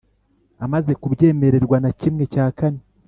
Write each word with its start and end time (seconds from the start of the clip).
amaze 0.65 0.91
kubyemererwa 1.01 1.77
na 1.83 1.91
kimwe 1.99 2.23
cya 2.33 2.45
kane 2.57 2.81